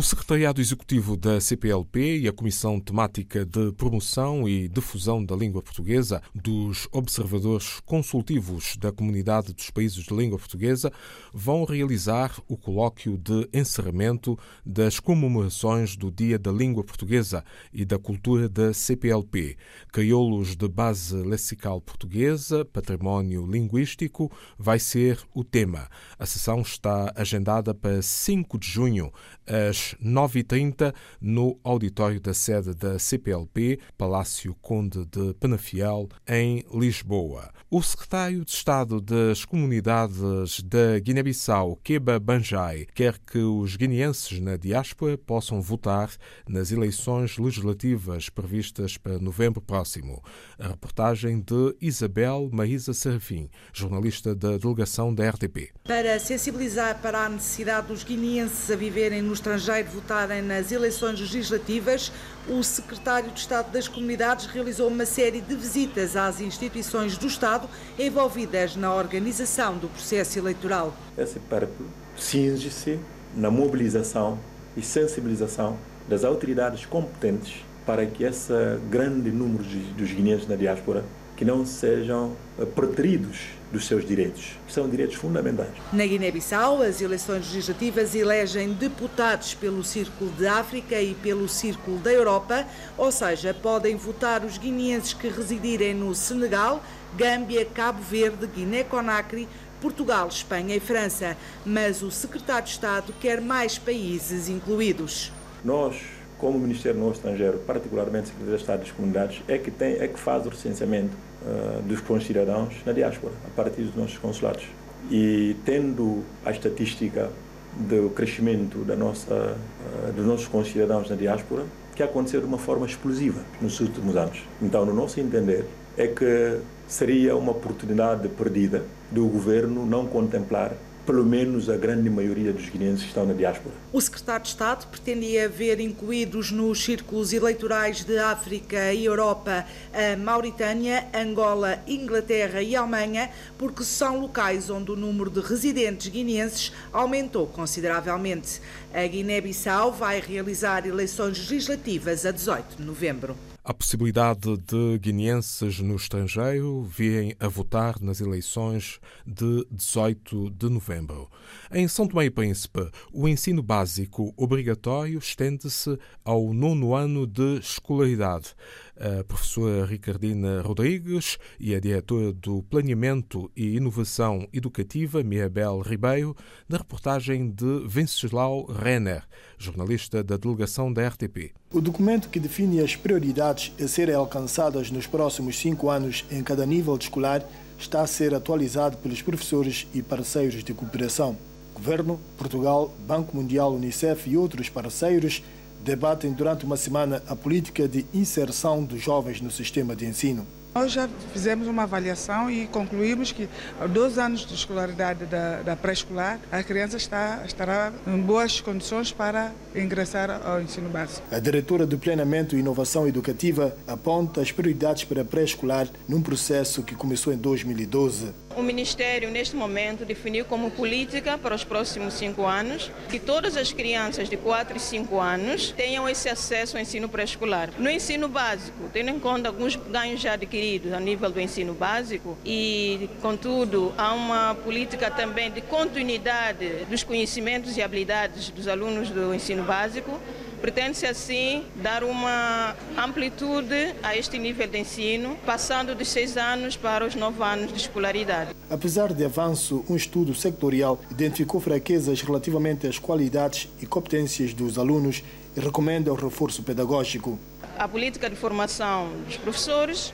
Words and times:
O 0.00 0.02
Secretariado 0.02 0.62
Executivo 0.62 1.14
da 1.14 1.38
CPLP 1.42 2.20
e 2.20 2.26
a 2.26 2.32
Comissão 2.32 2.80
Temática 2.80 3.44
de 3.44 3.70
Promoção 3.72 4.48
e 4.48 4.66
Difusão 4.66 5.22
da 5.22 5.36
Língua 5.36 5.60
Portuguesa 5.60 6.22
dos 6.34 6.88
Observadores 6.90 7.80
Consultivos 7.84 8.78
da 8.78 8.90
Comunidade 8.90 9.52
dos 9.52 9.68
Países 9.68 10.02
de 10.02 10.14
Língua 10.16 10.38
Portuguesa 10.38 10.90
vão 11.34 11.64
realizar 11.64 12.34
o 12.48 12.56
colóquio 12.56 13.18
de 13.18 13.46
encerramento 13.52 14.38
das 14.64 14.98
comemorações 14.98 15.96
do 15.96 16.10
Dia 16.10 16.38
da 16.38 16.50
Língua 16.50 16.82
Portuguesa 16.82 17.44
e 17.70 17.84
da 17.84 17.98
Cultura 17.98 18.48
da 18.48 18.72
CPLP. 18.72 19.58
Caiolos 19.92 20.56
de 20.56 20.66
base 20.66 21.14
lexical 21.14 21.78
portuguesa, 21.78 22.64
património 22.64 23.46
linguístico, 23.46 24.32
vai 24.58 24.78
ser 24.78 25.20
o 25.34 25.44
tema. 25.44 25.90
A 26.18 26.24
sessão 26.24 26.62
está 26.62 27.12
agendada 27.14 27.74
para 27.74 28.00
5 28.00 28.58
de 28.58 28.66
junho, 28.66 29.12
às 29.46 29.89
às 29.90 29.94
9h30 30.04 30.94
no 31.20 31.58
auditório 31.64 32.20
da 32.20 32.34
sede 32.34 32.74
da 32.74 32.98
CPLP, 32.98 33.78
Palácio 33.96 34.54
Conde 34.60 35.04
de 35.06 35.34
Penafiel, 35.34 36.08
em 36.28 36.64
Lisboa. 36.72 37.50
O 37.70 37.82
secretário 37.82 38.44
de 38.44 38.50
Estado 38.50 39.00
das 39.00 39.44
Comunidades 39.44 40.60
da 40.62 40.98
Guiné-Bissau, 40.98 41.76
Keba 41.82 42.18
Banjai, 42.18 42.86
quer 42.94 43.18
que 43.18 43.38
os 43.38 43.76
guineenses 43.76 44.40
na 44.40 44.56
diáspora 44.56 45.16
possam 45.16 45.60
votar 45.60 46.10
nas 46.48 46.72
eleições 46.72 47.38
legislativas 47.38 48.28
previstas 48.28 48.96
para 48.96 49.18
novembro 49.18 49.60
próximo. 49.60 50.22
A 50.58 50.68
reportagem 50.68 51.40
de 51.40 51.76
Isabel 51.80 52.48
Maísa 52.52 52.92
Serafim, 52.92 53.48
jornalista 53.72 54.34
da 54.34 54.56
delegação 54.56 55.14
da 55.14 55.28
RTP. 55.30 55.70
Para 55.84 56.18
sensibilizar 56.18 57.00
para 57.00 57.24
a 57.26 57.28
necessidade 57.28 57.88
dos 57.88 58.04
guineenses 58.04 58.70
a 58.70 58.76
viverem 58.76 59.22
no 59.22 59.32
estrangeiro 59.32 59.79
estrangeiro 59.80 59.90
votarem 59.90 60.42
nas 60.42 60.72
eleições 60.72 61.18
legislativas, 61.20 62.12
o 62.48 62.62
secretário 62.62 63.30
de 63.30 63.40
Estado 63.40 63.70
das 63.72 63.88
Comunidades 63.88 64.46
realizou 64.46 64.88
uma 64.88 65.06
série 65.06 65.40
de 65.40 65.54
visitas 65.54 66.16
às 66.16 66.40
instituições 66.40 67.16
do 67.16 67.26
Estado 67.26 67.68
envolvidas 67.98 68.76
na 68.76 68.94
organização 68.94 69.76
do 69.76 69.88
processo 69.88 70.38
eleitoral. 70.38 70.94
Esse 71.16 71.38
périplo 71.38 71.86
cinge-se 72.16 72.98
na 73.34 73.50
mobilização 73.50 74.38
e 74.76 74.82
sensibilização 74.82 75.76
das 76.08 76.24
autoridades 76.24 76.84
competentes 76.86 77.64
para 77.86 78.04
que 78.06 78.24
esse 78.24 78.52
grande 78.90 79.30
número 79.30 79.64
dos 79.96 80.12
guineenses 80.12 80.46
na 80.46 80.56
diáspora 80.56 81.04
que 81.36 81.44
não 81.44 81.64
sejam 81.64 82.36
eh, 82.58 82.64
preteridos 82.66 83.59
dos 83.72 83.86
seus 83.86 84.06
direitos, 84.06 84.58
que 84.66 84.72
são 84.72 84.88
direitos 84.88 85.16
fundamentais. 85.16 85.70
Na 85.92 86.04
Guiné-Bissau, 86.04 86.82
as 86.82 87.00
eleições 87.00 87.46
legislativas 87.46 88.14
elegem 88.14 88.72
deputados 88.72 89.54
pelo 89.54 89.84
Círculo 89.84 90.30
de 90.32 90.46
África 90.46 91.00
e 91.00 91.14
pelo 91.14 91.48
Círculo 91.48 91.98
da 91.98 92.12
Europa, 92.12 92.66
ou 92.98 93.12
seja, 93.12 93.54
podem 93.54 93.96
votar 93.96 94.44
os 94.44 94.58
guineenses 94.58 95.12
que 95.12 95.28
residirem 95.28 95.94
no 95.94 96.14
Senegal, 96.14 96.82
Gâmbia, 97.16 97.64
Cabo 97.64 98.02
Verde, 98.02 98.46
Guiné-Conakry, 98.46 99.48
Portugal, 99.80 100.28
Espanha 100.28 100.76
e 100.76 100.80
França, 100.80 101.36
mas 101.64 102.02
o 102.02 102.10
secretário 102.10 102.64
de 102.64 102.70
Estado 102.70 103.14
quer 103.20 103.40
mais 103.40 103.78
países 103.78 104.48
incluídos. 104.48 105.32
Nós 105.64 105.96
como 106.40 106.56
o 106.56 106.60
Ministério 106.60 106.98
do 106.98 107.12
Estrangeiro, 107.12 107.58
particularmente 107.66 108.24
o 108.24 108.26
Secretaria 108.28 108.56
de 108.56 108.62
Estado 108.62 108.80
das 108.80 108.90
Comunidades, 108.90 109.42
é 109.46 109.58
que, 109.58 109.70
tem, 109.70 110.00
é 110.00 110.08
que 110.08 110.18
faz 110.18 110.46
o 110.46 110.48
recenseamento 110.48 111.12
uh, 111.42 111.82
dos 111.82 112.00
concidadãos 112.00 112.74
na 112.84 112.92
diáspora, 112.92 113.34
a 113.46 113.50
partir 113.54 113.82
dos 113.82 113.94
nossos 113.94 114.16
consulados. 114.18 114.64
E 115.10 115.54
tendo 115.64 116.22
a 116.44 116.50
estatística 116.50 117.30
do 117.76 118.10
crescimento 118.10 118.78
da 118.78 118.96
nossa, 118.96 119.34
uh, 119.34 120.12
dos 120.12 120.26
nossos 120.26 120.48
concidadãos 120.48 121.10
na 121.10 121.16
diáspora, 121.16 121.64
que 121.94 122.02
aconteceu 122.02 122.40
de 122.40 122.46
uma 122.46 122.58
forma 122.58 122.86
explosiva 122.86 123.42
nos 123.60 123.78
últimos 123.78 124.16
anos. 124.16 124.42
Então, 124.62 124.86
no 124.86 124.94
nosso 124.94 125.20
entender, 125.20 125.66
é 125.98 126.06
que 126.06 126.58
seria 126.88 127.36
uma 127.36 127.52
oportunidade 127.52 128.26
perdida 128.28 128.82
do 129.10 129.26
governo 129.26 129.84
não 129.84 130.06
contemplar 130.06 130.72
pelo 131.10 131.24
menos 131.24 131.68
a 131.68 131.76
grande 131.76 132.08
maioria 132.08 132.52
dos 132.52 132.68
guineenses 132.68 133.00
que 133.00 133.08
estão 133.08 133.26
na 133.26 133.32
diáspora. 133.32 133.74
O 133.92 134.00
secretário 134.00 134.44
de 134.44 134.50
Estado 134.50 134.86
pretendia 134.86 135.48
ver 135.48 135.80
incluídos 135.80 136.52
nos 136.52 136.84
círculos 136.84 137.32
eleitorais 137.32 138.04
de 138.04 138.16
África 138.16 138.92
e 138.92 139.06
Europa 139.06 139.66
a 139.92 140.16
Mauritânia, 140.16 141.08
Angola, 141.12 141.82
Inglaterra 141.84 142.62
e 142.62 142.76
Alemanha, 142.76 143.28
porque 143.58 143.82
são 143.82 144.20
locais 144.20 144.70
onde 144.70 144.92
o 144.92 144.96
número 144.96 145.30
de 145.30 145.40
residentes 145.40 146.06
guineenses 146.06 146.70
aumentou 146.92 147.48
consideravelmente. 147.48 148.60
A 148.94 149.04
Guiné-Bissau 149.04 149.90
vai 149.90 150.20
realizar 150.20 150.86
eleições 150.86 151.38
legislativas 151.38 152.24
a 152.24 152.30
18 152.30 152.76
de 152.76 152.84
novembro 152.84 153.34
a 153.70 153.74
possibilidade 153.74 154.56
de 154.56 154.98
guineenses 154.98 155.78
no 155.78 155.94
estrangeiro 155.94 156.82
virem 156.82 157.36
a 157.38 157.46
votar 157.46 158.00
nas 158.00 158.20
eleições 158.20 158.98
de 159.24 159.64
18 159.70 160.50
de 160.50 160.68
novembro. 160.68 161.30
Em 161.70 161.86
São 161.86 162.08
Tomé 162.08 162.24
e 162.24 162.30
Príncipe, 162.32 162.90
o 163.12 163.28
ensino 163.28 163.62
básico 163.62 164.34
obrigatório 164.36 165.20
estende-se 165.20 165.96
ao 166.24 166.52
nono 166.52 166.96
ano 166.96 167.28
de 167.28 167.60
escolaridade 167.60 168.56
a 169.00 169.24
professora 169.24 169.86
Ricardina 169.86 170.60
Rodrigues 170.60 171.38
e 171.58 171.74
a 171.74 171.80
diretora 171.80 172.32
do 172.32 172.62
Planeamento 172.62 173.50
e 173.56 173.76
Inovação 173.76 174.46
Educativa, 174.52 175.22
Mirabel 175.22 175.80
Ribeiro, 175.80 176.36
na 176.68 176.76
reportagem 176.76 177.50
de 177.50 177.86
Venceslau 177.88 178.66
Renner, 178.66 179.22
jornalista 179.58 180.22
da 180.22 180.36
delegação 180.36 180.92
da 180.92 181.08
RTP. 181.08 181.52
O 181.72 181.80
documento 181.80 182.28
que 182.28 182.38
define 182.38 182.80
as 182.80 182.94
prioridades 182.94 183.72
a 183.82 183.88
serem 183.88 184.14
alcançadas 184.14 184.90
nos 184.90 185.06
próximos 185.06 185.58
cinco 185.58 185.88
anos 185.88 186.26
em 186.30 186.42
cada 186.42 186.66
nível 186.66 186.96
escolar 186.96 187.42
está 187.78 188.02
a 188.02 188.06
ser 188.06 188.34
atualizado 188.34 188.98
pelos 188.98 189.22
professores 189.22 189.86
e 189.94 190.02
parceiros 190.02 190.62
de 190.62 190.74
cooperação. 190.74 191.36
Governo, 191.72 192.20
Portugal, 192.36 192.94
Banco 193.06 193.34
Mundial, 193.34 193.74
Unicef 193.74 194.28
e 194.28 194.36
outros 194.36 194.68
parceiros 194.68 195.42
debatem 195.84 196.32
durante 196.32 196.64
uma 196.64 196.76
semana 196.76 197.22
a 197.26 197.34
política 197.34 197.88
de 197.88 198.06
inserção 198.12 198.84
dos 198.84 199.00
jovens 199.00 199.40
no 199.40 199.50
sistema 199.50 199.96
de 199.96 200.06
ensino. 200.06 200.46
Nós 200.72 200.92
já 200.92 201.08
fizemos 201.32 201.66
uma 201.66 201.82
avaliação 201.82 202.48
e 202.48 202.68
concluímos 202.68 203.32
que 203.32 203.48
aos 203.80 203.90
dois 203.90 204.18
anos 204.18 204.46
de 204.46 204.54
escolaridade 204.54 205.24
da, 205.26 205.62
da 205.62 205.74
pré-escolar, 205.74 206.38
a 206.50 206.62
criança 206.62 206.96
está, 206.96 207.42
estará 207.44 207.92
em 208.06 208.20
boas 208.20 208.60
condições 208.60 209.10
para 209.10 209.52
ingressar 209.74 210.30
ao 210.46 210.62
ensino 210.62 210.88
básico. 210.88 211.22
A 211.32 211.40
diretora 211.40 211.84
do 211.84 211.98
Planeamento 211.98 212.54
e 212.54 212.60
Inovação 212.60 213.08
Educativa 213.08 213.76
aponta 213.86 214.40
as 214.40 214.52
prioridades 214.52 215.02
para 215.02 215.22
a 215.22 215.24
pré-escolar 215.24 215.88
num 216.08 216.22
processo 216.22 216.84
que 216.84 216.94
começou 216.94 217.32
em 217.32 217.36
2012. 217.36 218.32
O 218.56 218.62
Ministério, 218.62 219.30
neste 219.30 219.54
momento, 219.54 220.04
definiu 220.04 220.44
como 220.44 220.72
política 220.72 221.38
para 221.38 221.54
os 221.54 221.62
próximos 221.62 222.14
cinco 222.14 222.44
anos 222.44 222.90
que 223.08 223.18
todas 223.18 223.56
as 223.56 223.72
crianças 223.72 224.28
de 224.28 224.36
4 224.36 224.76
e 224.76 224.80
5 224.80 225.20
anos 225.20 225.70
tenham 225.70 226.08
esse 226.08 226.28
acesso 226.28 226.76
ao 226.76 226.82
ensino 226.82 227.08
pré-escolar. 227.08 227.70
No 227.78 227.88
ensino 227.88 228.28
básico, 228.28 228.90
tendo 228.92 229.10
em 229.10 229.20
conta 229.20 229.48
alguns 229.48 229.76
ganhos 229.76 230.20
já 230.20 230.32
adquiridos 230.32 230.92
a 230.92 230.98
nível 230.98 231.30
do 231.30 231.40
ensino 231.40 231.74
básico 231.74 232.36
e, 232.44 233.08
contudo, 233.22 233.94
há 233.96 234.12
uma 234.12 234.54
política 234.56 235.10
também 235.12 235.50
de 235.52 235.60
continuidade 235.60 236.84
dos 236.90 237.04
conhecimentos 237.04 237.76
e 237.76 237.82
habilidades 237.82 238.50
dos 238.50 238.66
alunos 238.66 239.10
do 239.10 239.32
ensino 239.32 239.62
básico, 239.62 240.20
Pretende-se 240.60 241.06
assim 241.06 241.64
dar 241.76 242.04
uma 242.04 242.76
amplitude 242.96 243.94
a 244.02 244.14
este 244.14 244.38
nível 244.38 244.66
de 244.66 244.78
ensino, 244.78 245.36
passando 245.46 245.94
de 245.94 246.04
seis 246.04 246.36
anos 246.36 246.76
para 246.76 247.06
os 247.06 247.14
nove 247.14 247.42
anos 247.42 247.72
de 247.72 247.78
escolaridade. 247.78 248.50
Apesar 248.68 249.12
de 249.14 249.24
avanço, 249.24 249.82
um 249.88 249.96
estudo 249.96 250.34
sectorial 250.34 251.00
identificou 251.10 251.60
fraquezas 251.60 252.20
relativamente 252.20 252.86
às 252.86 252.98
qualidades 252.98 253.68
e 253.80 253.86
competências 253.86 254.52
dos 254.52 254.78
alunos 254.78 255.24
e 255.56 255.60
recomenda 255.60 256.12
o 256.12 256.14
reforço 256.14 256.62
pedagógico. 256.62 257.38
A 257.78 257.88
política 257.88 258.28
de 258.28 258.36
formação 258.36 259.08
dos 259.26 259.38
professores 259.38 260.12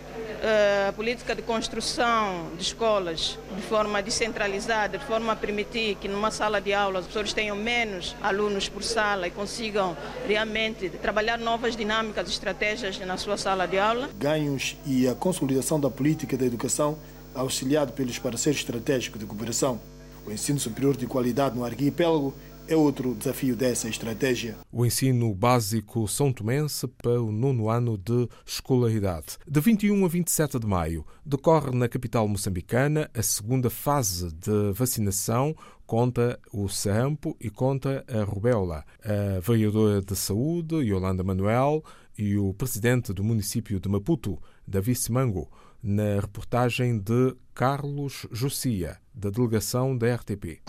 a 0.89 0.93
política 0.93 1.35
de 1.35 1.43
construção 1.43 2.51
de 2.57 2.63
escolas 2.63 3.39
de 3.55 3.63
forma 3.63 4.03
descentralizada, 4.03 4.99
de 4.99 5.05
forma 5.05 5.33
a 5.33 5.37
permitir 5.37 5.97
que 5.97 6.09
numa 6.09 6.31
sala 6.31 6.61
de 6.61 6.73
aula 6.73 7.01
os 7.01 7.07
professores 7.07 7.33
tenham 7.33 7.57
menos 7.57 8.15
alunos 8.23 8.69
por 8.69 8.83
sala 8.83 9.27
e 9.27 9.31
consigam 9.31 9.97
realmente 10.27 10.89
trabalhar 10.91 11.39
novas 11.39 11.77
dinâmicas, 11.77 12.29
estratégias 12.29 12.99
na 13.01 13.17
sua 13.17 13.37
sala 13.37 13.67
de 13.67 13.79
aula. 13.79 14.11
Ganhos 14.19 14.77
e 14.85 15.09
a 15.09 15.15
consolidação 15.15 15.81
da 15.81 15.91
política 15.91 16.37
da 16.37 16.45
educação 16.45 16.99
auxiliado 17.35 17.93
pelos 17.93 18.19
parceiros 18.19 18.61
estratégicos 18.61 19.21
de 19.21 19.27
cooperação. 19.27 19.81
O 20.27 20.33
ensino 20.33 20.59
superior 20.59 20.97
de 20.97 21.07
qualidade 21.07 21.57
no 21.57 21.65
arquipélago 21.65 22.35
é 22.69 22.77
outro 22.77 23.15
desafio 23.15 23.55
dessa 23.55 23.89
estratégia. 23.89 24.57
O 24.73 24.85
ensino 24.85 25.35
básico 25.35 26.07
são 26.09 26.33
tomense 26.33 26.87
para 26.87 27.21
o 27.21 27.31
nono 27.31 27.69
ano 27.69 27.97
de 27.97 28.29
escolaridade. 28.45 29.39
De 29.47 29.61
21 29.61 30.05
a 30.05 30.09
27 30.09 30.59
de 30.59 30.67
maio, 30.67 31.05
decorre 31.25 31.71
na 31.77 31.89
capital 31.89 32.27
moçambicana 32.27 33.11
a 33.15 33.23
segunda 33.23 33.71
fase 33.71 34.33
de 34.33 34.73
vacinação 34.73 35.55
contra 35.87 36.39
o 36.53 36.69
sarampo 36.69 37.37
e 37.41 37.49
contra 37.49 38.05
a 38.09 38.25
rubéola. 38.25 38.85
A 39.05 39.41
vereadora 39.41 40.03
de 40.03 40.17
saúde, 40.17 40.77
Yolanda 40.77 41.23
Manuel, 41.23 41.85
e 42.19 42.37
o 42.37 42.53
presidente 42.55 43.13
do 43.13 43.23
município 43.23 43.79
de 43.79 43.89
Maputo, 43.89 44.39
Davi 44.67 44.95
Simango, 44.95 45.51
na 45.83 46.21
reportagem 46.21 46.99
de 46.99 47.37
Carlos 47.55 48.27
Jussia, 48.33 48.99
da 49.15 49.31
delegação 49.31 49.97
da 49.97 50.15
RTP. 50.15 50.63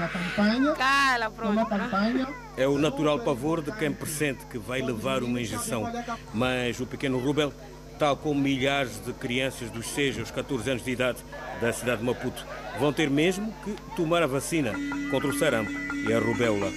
Da 0.00 0.08
campanha. 0.08 0.72
Cala, 0.72 1.32
uma 1.42 1.66
campanha. 1.66 2.28
É 2.56 2.66
o 2.66 2.78
natural 2.78 3.18
pavor 3.20 3.62
de 3.62 3.70
quem 3.72 3.92
pressente 3.92 4.46
que 4.46 4.58
vai 4.58 4.80
levar 4.80 5.22
uma 5.22 5.40
injeção. 5.40 5.84
Mas 6.32 6.80
o 6.80 6.86
pequeno 6.86 7.18
Rubel, 7.18 7.52
tal 7.98 8.16
como 8.16 8.40
milhares 8.40 9.00
de 9.04 9.12
crianças 9.12 9.70
dos 9.70 9.86
6 9.88 10.18
aos 10.18 10.30
14 10.30 10.70
anos 10.70 10.84
de 10.84 10.90
idade 10.90 11.18
da 11.60 11.72
cidade 11.72 11.98
de 12.00 12.06
Maputo, 12.06 12.46
vão 12.78 12.92
ter 12.92 13.10
mesmo 13.10 13.52
que 13.62 13.74
tomar 13.94 14.22
a 14.22 14.26
vacina 14.26 14.72
contra 15.10 15.28
o 15.28 15.38
sarampo 15.38 15.70
e 16.08 16.12
a 16.12 16.18
rubéola. 16.18 16.70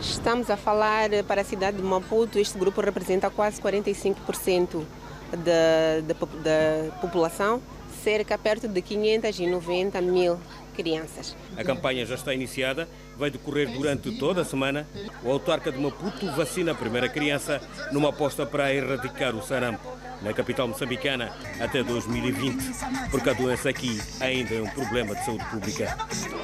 Estamos 0.00 0.50
a 0.50 0.56
falar 0.56 1.08
para 1.26 1.40
a 1.40 1.44
cidade 1.44 1.76
de 1.76 1.82
Maputo, 1.82 2.38
este 2.38 2.58
grupo 2.58 2.80
representa 2.80 3.30
quase 3.30 3.62
45% 3.62 4.84
da, 5.32 6.00
da, 6.06 6.14
da 6.42 6.92
população, 7.00 7.62
cerca 8.02 8.36
perto 8.36 8.68
de 8.68 8.82
590 8.82 10.00
mil 10.00 10.38
crianças. 10.72 11.36
A 11.56 11.62
campanha 11.62 12.04
já 12.04 12.14
está 12.14 12.34
iniciada, 12.34 12.88
vai 13.16 13.30
decorrer 13.30 13.70
durante 13.70 14.10
toda 14.18 14.42
a 14.42 14.44
semana. 14.44 14.86
O 15.22 15.30
autarca 15.30 15.70
de 15.70 15.78
Maputo 15.78 16.26
vacina 16.32 16.72
a 16.72 16.74
primeira 16.74 17.08
criança 17.08 17.60
numa 17.92 18.08
aposta 18.08 18.44
para 18.44 18.72
erradicar 18.72 19.34
o 19.34 19.42
sarampo 19.42 20.02
na 20.22 20.32
capital 20.32 20.68
moçambicana 20.68 21.32
até 21.60 21.82
2020, 21.82 23.10
porque 23.10 23.28
a 23.28 23.32
doença 23.32 23.68
aqui 23.68 24.00
ainda 24.20 24.54
é 24.54 24.62
um 24.62 24.68
problema 24.68 25.14
de 25.14 25.24
saúde 25.24 25.44
pública. 25.46 25.96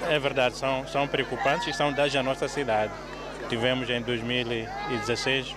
É 0.09 0.19
verdade, 0.19 0.57
são, 0.57 0.87
são 0.89 1.07
preocupantes 1.07 1.69
e 1.69 1.73
são 1.73 1.93
dados 1.93 2.15
à 2.17 2.23
nossa 2.23 2.49
cidade. 2.49 2.93
Tivemos 3.49 3.89
em 3.89 4.03
2016 4.03 5.55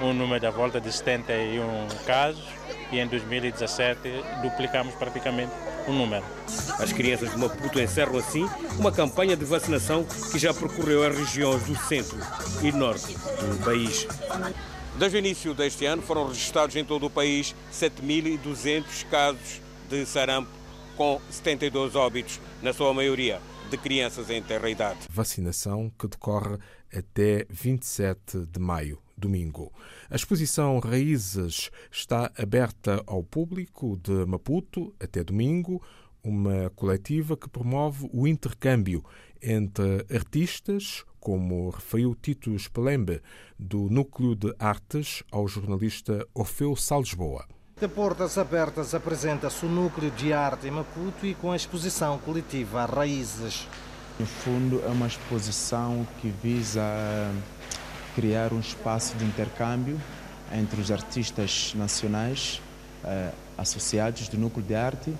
um 0.00 0.12
número 0.12 0.40
da 0.40 0.50
volta 0.50 0.80
de 0.80 0.92
71 0.92 1.88
casos 2.06 2.44
e 2.92 2.98
em 2.98 3.06
2017 3.06 3.98
duplicamos 4.42 4.94
praticamente 4.94 5.52
o 5.86 5.92
número. 5.92 6.24
As 6.78 6.92
crianças 6.92 7.30
de 7.30 7.38
Maputo 7.38 7.80
encerram 7.80 8.18
assim 8.18 8.48
uma 8.78 8.92
campanha 8.92 9.36
de 9.36 9.44
vacinação 9.44 10.04
que 10.30 10.38
já 10.38 10.52
percorreu 10.52 11.04
as 11.04 11.16
regiões 11.16 11.62
do 11.64 11.76
centro 11.76 12.18
e 12.62 12.72
norte 12.72 13.14
do 13.14 13.64
país. 13.64 14.06
Desde 14.98 15.18
o 15.18 15.20
início 15.20 15.54
deste 15.54 15.84
ano 15.84 16.02
foram 16.02 16.28
registrados 16.28 16.74
em 16.76 16.84
todo 16.84 17.06
o 17.06 17.10
país 17.10 17.54
7.200 17.72 19.06
casos 19.10 19.60
de 19.88 20.06
sarampo, 20.06 20.50
com 20.96 21.20
72 21.30 21.94
óbitos, 21.94 22.40
na 22.62 22.72
sua 22.72 22.92
maioria 22.94 23.40
de 23.70 23.76
crianças 23.76 24.30
em 24.30 24.42
terra 24.42 24.70
idade. 24.70 25.00
Vacinação 25.10 25.90
que 25.98 26.08
decorre 26.08 26.58
até 26.92 27.44
27 27.50 28.46
de 28.50 28.58
maio, 28.58 28.98
domingo. 29.16 29.72
A 30.10 30.16
exposição 30.16 30.78
Raízes 30.78 31.70
está 31.90 32.30
aberta 32.36 33.02
ao 33.06 33.22
público 33.22 33.98
de 34.02 34.26
Maputo 34.26 34.94
até 35.00 35.24
domingo, 35.24 35.82
uma 36.22 36.70
coletiva 36.74 37.36
que 37.36 37.48
promove 37.48 38.08
o 38.12 38.26
intercâmbio 38.26 39.04
entre 39.40 40.04
artistas, 40.14 41.04
como 41.20 41.70
referiu 41.70 42.14
Tito 42.14 42.56
Spelembe, 42.58 43.20
do 43.58 43.88
Núcleo 43.88 44.34
de 44.34 44.54
Artes, 44.58 45.22
ao 45.30 45.46
jornalista 45.46 46.26
Orfeu 46.34 46.74
Salesboa. 46.74 47.46
De 47.78 47.86
Portas 47.86 48.38
Abertas 48.38 48.94
apresenta-se 48.94 49.66
o 49.66 49.68
Núcleo 49.68 50.10
de 50.12 50.32
Arte 50.32 50.66
em 50.66 50.70
Maputo 50.70 51.26
e 51.26 51.34
com 51.34 51.52
a 51.52 51.56
exposição 51.56 52.18
coletiva 52.18 52.86
Raízes. 52.86 53.68
No 54.18 54.24
fundo, 54.24 54.82
é 54.82 54.88
uma 54.88 55.06
exposição 55.06 56.06
que 56.20 56.30
visa 56.42 56.82
criar 58.16 58.50
um 58.50 58.60
espaço 58.60 59.14
de 59.18 59.26
intercâmbio 59.26 60.00
entre 60.50 60.80
os 60.80 60.90
artistas 60.90 61.74
nacionais 61.76 62.62
eh, 63.04 63.30
associados 63.58 64.26
do 64.28 64.38
Núcleo 64.38 64.64
de 64.64 64.74
Arte 64.74 65.12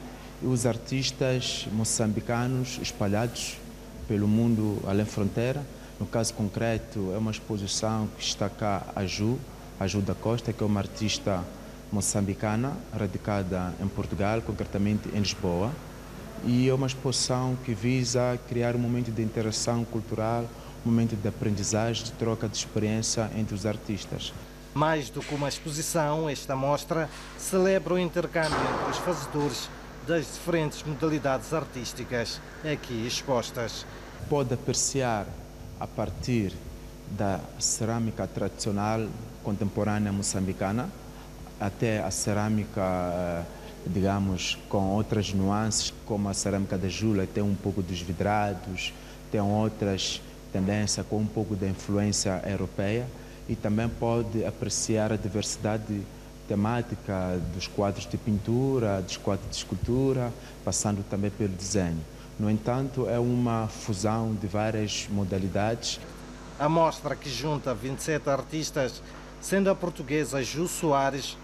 e 0.42 0.46
os 0.46 0.64
artistas 0.64 1.68
moçambicanos 1.72 2.78
espalhados 2.80 3.58
pelo 4.08 4.26
mundo 4.26 4.82
além 4.86 5.04
fronteira. 5.04 5.62
No 6.00 6.06
caso 6.06 6.32
concreto, 6.32 7.12
é 7.14 7.18
uma 7.18 7.30
exposição 7.30 8.08
que 8.16 8.24
está 8.24 8.48
cá 8.48 8.86
a 8.96 9.04
Ju, 9.04 9.38
a 9.78 9.86
Ju 9.86 10.00
da 10.00 10.14
Costa, 10.14 10.50
que 10.50 10.62
é 10.62 10.66
uma 10.66 10.80
artista 10.80 11.44
moçambicana 11.92 12.72
radicada 12.98 13.74
em 13.78 13.88
Portugal, 13.88 14.40
concretamente 14.40 15.10
em 15.12 15.18
Lisboa. 15.18 15.70
E 16.46 16.66
é 16.66 16.72
uma 16.72 16.86
exposição 16.86 17.58
que 17.62 17.74
visa 17.74 18.38
criar 18.48 18.74
um 18.74 18.78
momento 18.78 19.10
de 19.10 19.20
interação 19.20 19.84
cultural, 19.84 20.46
momento 20.86 21.16
de 21.16 21.28
aprendizagem, 21.28 22.04
de 22.04 22.12
troca 22.12 22.48
de 22.48 22.56
experiência 22.56 23.30
entre 23.36 23.54
os 23.54 23.66
artistas. 23.66 24.32
Mais 24.74 25.10
do 25.10 25.20
que 25.20 25.34
uma 25.34 25.48
exposição, 25.48 26.28
esta 26.28 26.54
mostra 26.54 27.08
celebra 27.38 27.94
o 27.94 27.98
intercâmbio 27.98 28.58
entre 28.58 28.90
os 28.90 28.98
fazedores 28.98 29.68
das 30.06 30.26
diferentes 30.26 30.82
modalidades 30.84 31.52
artísticas 31.52 32.40
aqui 32.62 33.06
expostas. 33.06 33.84
Pode 34.28 34.54
apreciar 34.54 35.26
a 35.80 35.86
partir 35.86 36.52
da 37.10 37.40
cerâmica 37.58 38.26
tradicional 38.26 39.06
contemporânea 39.42 40.12
moçambicana 40.12 40.90
até 41.60 42.02
a 42.02 42.10
cerâmica, 42.10 42.82
eh, 42.82 43.42
digamos, 43.86 44.58
com 44.68 44.90
outras 44.90 45.32
nuances, 45.32 45.92
como 46.04 46.28
a 46.28 46.34
cerâmica 46.34 46.76
da 46.76 46.88
Jula, 46.88 47.26
tem 47.26 47.42
um 47.42 47.54
pouco 47.54 47.82
dos 47.82 48.00
vidrados, 48.00 48.92
tem 49.30 49.40
outras 49.40 50.20
tendências 50.56 51.04
com 51.06 51.18
um 51.18 51.26
pouco 51.26 51.54
da 51.54 51.66
influência 51.66 52.42
europeia 52.46 53.06
e 53.46 53.54
também 53.54 53.88
pode 53.88 54.42
apreciar 54.44 55.12
a 55.12 55.16
diversidade 55.16 56.02
temática 56.48 57.38
dos 57.54 57.66
quadros 57.66 58.06
de 58.06 58.16
pintura, 58.16 59.02
dos 59.02 59.18
quadros 59.18 59.50
de 59.50 59.56
escultura, 59.56 60.32
passando 60.64 61.04
também 61.10 61.30
pelo 61.30 61.50
desenho. 61.50 62.00
No 62.38 62.50
entanto, 62.50 63.06
é 63.08 63.18
uma 63.18 63.68
fusão 63.68 64.34
de 64.34 64.46
várias 64.46 65.06
modalidades. 65.10 66.00
A 66.58 66.68
mostra 66.68 67.14
que 67.14 67.28
junta 67.28 67.74
27 67.74 68.30
artistas, 68.30 69.02
sendo 69.40 69.68
a 69.68 69.74
portuguesa 69.74 70.42
Ju 70.42 70.66
Soares 70.66 71.36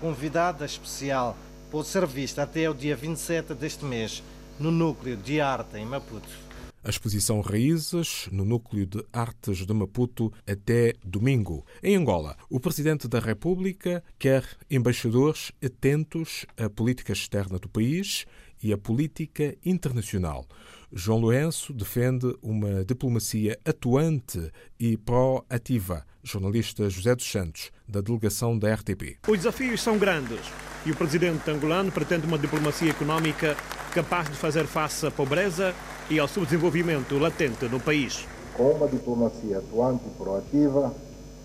convidada 0.00 0.64
especial, 0.64 1.36
pode 1.70 1.88
ser 1.88 2.06
vista 2.06 2.42
até 2.44 2.68
o 2.70 2.74
dia 2.74 2.94
27 2.94 3.54
deste 3.54 3.84
mês 3.84 4.22
no 4.58 4.70
Núcleo 4.70 5.16
de 5.16 5.40
Arte 5.40 5.78
em 5.78 5.86
Maputo. 5.86 6.51
A 6.84 6.90
exposição 6.90 7.40
Raízes, 7.40 8.28
no 8.32 8.44
Núcleo 8.44 8.84
de 8.84 9.04
Artes 9.12 9.64
de 9.64 9.72
Maputo, 9.72 10.32
até 10.44 10.94
domingo. 11.04 11.64
Em 11.80 11.94
Angola, 11.94 12.36
o 12.50 12.58
Presidente 12.58 13.06
da 13.06 13.20
República 13.20 14.02
quer 14.18 14.44
embaixadores 14.68 15.52
atentos 15.64 16.44
à 16.56 16.68
política 16.68 17.12
externa 17.12 17.56
do 17.56 17.68
país 17.68 18.26
e 18.60 18.72
à 18.72 18.78
política 18.78 19.56
internacional. 19.64 20.44
João 20.92 21.20
Lourenço 21.20 21.72
defende 21.72 22.36
uma 22.42 22.84
diplomacia 22.84 23.56
atuante 23.64 24.50
e 24.78 24.96
proativa. 24.96 26.04
Jornalista 26.24 26.90
José 26.90 27.14
dos 27.14 27.30
Santos, 27.30 27.70
da 27.86 28.00
delegação 28.00 28.58
da 28.58 28.74
RTP. 28.74 29.18
Os 29.28 29.38
desafios 29.38 29.80
são 29.80 29.98
grandes 29.98 30.40
e 30.84 30.90
o 30.90 30.96
presidente 30.96 31.48
angolano 31.48 31.92
pretende 31.92 32.26
uma 32.26 32.38
diplomacia 32.38 32.90
económica 32.90 33.56
capaz 33.92 34.28
de 34.28 34.36
fazer 34.36 34.66
face 34.66 35.06
à 35.06 35.10
pobreza 35.10 35.74
e 36.08 36.18
ao 36.18 36.26
subdesenvolvimento 36.26 37.18
latente 37.18 37.66
no 37.66 37.78
país. 37.78 38.26
Com 38.56 38.70
uma 38.70 38.88
diplomacia 38.88 39.58
atuante 39.58 40.04
e 40.06 40.10
proativa, 40.10 40.92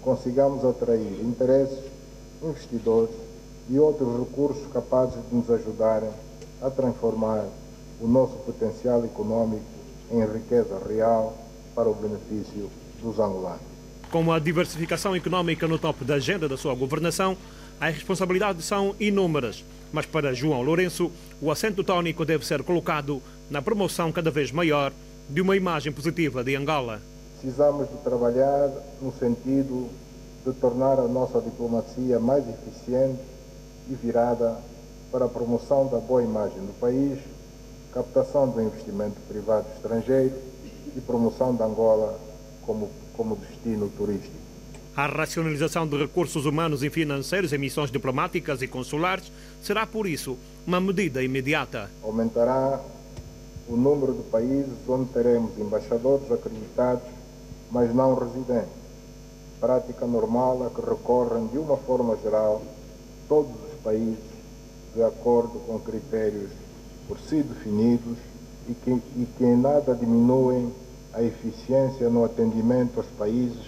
consigamos 0.01 0.63
atrair 0.63 1.19
interesses, 1.21 1.79
investidores 2.41 3.13
e 3.69 3.77
outros 3.77 4.17
recursos 4.19 4.65
capazes 4.71 5.15
de 5.29 5.35
nos 5.35 5.49
ajudarem 5.49 6.09
a 6.61 6.69
transformar 6.69 7.45
o 7.99 8.07
nosso 8.07 8.37
potencial 8.37 9.03
econômico 9.03 9.65
em 10.09 10.21
riqueza 10.25 10.79
real 10.87 11.37
para 11.75 11.89
o 11.89 11.93
benefício 11.93 12.69
dos 13.01 13.19
angolanos. 13.19 13.61
Com 14.09 14.31
a 14.31 14.39
diversificação 14.39 15.15
econômica 15.15 15.67
no 15.67 15.77
topo 15.77 16.05
da 16.05 16.15
agenda 16.15 16.47
da 16.47 16.55
sua 16.55 16.73
governação, 16.73 17.37
as 17.79 17.93
responsabilidades 17.93 18.63
são 18.63 18.95
inúmeras, 18.99 19.63
mas 19.91 20.05
para 20.05 20.33
João 20.33 20.61
Lourenço, 20.61 21.11
o 21.41 21.51
acento 21.51 21.83
tónico 21.83 22.25
deve 22.25 22.45
ser 22.45 22.63
colocado 22.63 23.21
na 23.49 23.61
promoção 23.61 24.11
cada 24.11 24.31
vez 24.31 24.51
maior 24.51 24.91
de 25.29 25.41
uma 25.41 25.55
imagem 25.55 25.91
positiva 25.91 26.43
de 26.43 26.55
Angola. 26.55 27.01
Precisamos 27.39 27.87
de 27.89 27.97
trabalhar 27.97 28.69
no 29.01 29.11
sentido 29.13 29.89
de 30.45 30.53
tornar 30.53 30.99
a 30.99 31.07
nossa 31.07 31.41
diplomacia 31.41 32.19
mais 32.19 32.43
eficiente 32.47 33.19
e 33.89 33.95
virada 33.95 34.57
para 35.11 35.25
a 35.25 35.29
promoção 35.29 35.87
da 35.87 35.99
boa 35.99 36.23
imagem 36.23 36.59
do 36.59 36.79
país, 36.79 37.19
captação 37.93 38.49
do 38.49 38.61
investimento 38.61 39.15
privado 39.27 39.67
estrangeiro 39.75 40.35
e 40.95 41.01
promoção 41.01 41.55
de 41.55 41.63
Angola 41.63 42.19
como, 42.65 42.89
como 43.15 43.35
destino 43.35 43.89
turístico. 43.97 44.35
A 44.95 45.05
racionalização 45.05 45.87
de 45.87 45.95
recursos 45.95 46.45
humanos 46.45 46.83
e 46.83 46.89
financeiros 46.89 47.53
em 47.53 47.57
missões 47.57 47.91
diplomáticas 47.91 48.61
e 48.61 48.67
consulares 48.67 49.31
será, 49.61 49.85
por 49.85 50.07
isso, 50.07 50.37
uma 50.65 50.79
medida 50.79 51.23
imediata. 51.23 51.89
Aumentará 52.03 52.79
o 53.67 53.75
número 53.75 54.13
de 54.13 54.23
países 54.23 54.73
onde 54.87 55.09
teremos 55.11 55.57
embaixadores 55.57 56.31
acreditados, 56.31 57.03
mas 57.71 57.93
não 57.93 58.15
residentes. 58.15 58.69
Prática 59.59 60.05
normal 60.05 60.65
a 60.65 60.69
que 60.69 60.87
recorrem, 60.87 61.47
de 61.47 61.57
uma 61.57 61.77
forma 61.77 62.15
geral, 62.17 62.61
todos 63.27 63.51
os 63.51 63.79
países, 63.83 64.23
de 64.95 65.03
acordo 65.03 65.59
com 65.67 65.79
critérios 65.79 66.51
por 67.07 67.19
si 67.19 67.41
definidos 67.41 68.17
e 68.69 68.73
que, 68.73 68.91
e 68.91 69.27
que 69.37 69.43
em 69.43 69.55
nada 69.55 69.95
diminuem 69.95 70.71
a 71.13 71.21
eficiência 71.23 72.09
no 72.09 72.23
atendimento 72.23 72.97
aos 72.97 73.07
países 73.17 73.65